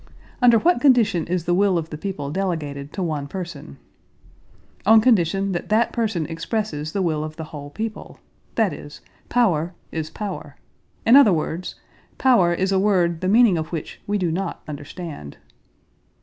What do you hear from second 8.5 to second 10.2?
That is, power is